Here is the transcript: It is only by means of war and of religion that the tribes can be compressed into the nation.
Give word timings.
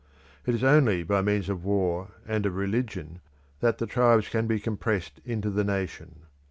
It 0.47 0.55
is 0.55 0.63
only 0.63 1.03
by 1.03 1.21
means 1.21 1.47
of 1.47 1.63
war 1.63 2.07
and 2.25 2.43
of 2.47 2.55
religion 2.55 3.21
that 3.59 3.77
the 3.77 3.85
tribes 3.85 4.29
can 4.29 4.47
be 4.47 4.59
compressed 4.59 5.21
into 5.25 5.51
the 5.51 5.63
nation. 5.63 6.23